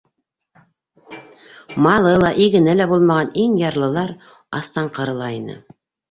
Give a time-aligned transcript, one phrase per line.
[1.85, 4.13] Малы ла, игене лә булмаған иң ярлылар
[4.61, 5.59] астан ҡырыла ине.